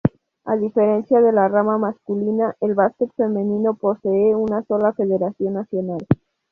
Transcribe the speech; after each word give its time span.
A 0.45 0.55
diferencia 0.55 1.21
de 1.21 1.31
la 1.31 1.47
rama 1.47 1.77
masculina, 1.77 2.55
el 2.59 2.73
básquet 2.73 3.13
femenino 3.13 3.75
posee 3.75 4.35
una 4.35 4.63
sola 4.63 4.93
federación 4.93 5.53
nacional. 5.53 5.99